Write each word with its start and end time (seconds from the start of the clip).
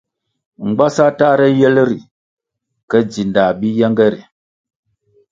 Mgbasa 0.67 1.05
tahre 1.19 1.47
yel 1.59 1.75
ri 1.89 1.99
ke 2.89 2.97
dzindah 3.11 3.51
bi 3.59 3.69
yenge 3.79 4.07
ri. 4.13 4.21